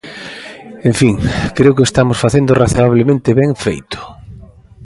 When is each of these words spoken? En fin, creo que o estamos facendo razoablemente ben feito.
En 0.89 0.93
fin, 0.99 1.15
creo 1.57 1.75
que 1.75 1.83
o 1.85 1.89
estamos 1.89 2.21
facendo 2.23 2.57
razoablemente 2.63 3.37
ben 3.39 3.51
feito. 3.65 3.99